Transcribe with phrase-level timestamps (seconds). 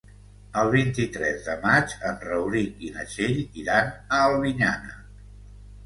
[0.61, 5.03] El vint-i-tres de maig en Rauric i na Txell iran a Albinyana.